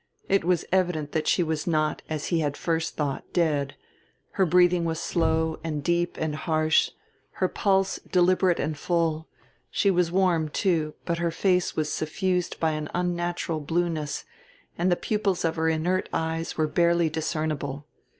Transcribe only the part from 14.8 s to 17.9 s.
the pupils of her inert eyes were barely discernible.